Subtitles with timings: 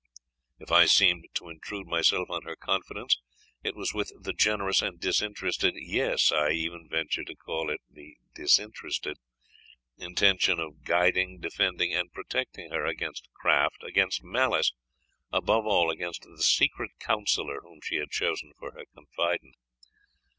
[0.57, 3.19] If I seemed to intrude myself on her confidence,
[3.61, 8.17] it was with the generous and disinterested (yes, I even ventured to call it the
[8.33, 9.19] disinterested)
[9.99, 14.73] intention of guiding, defending, and protecting her against craft against malice,
[15.31, 19.53] above all, against the secret counsellor whom she had chosen for her confidant.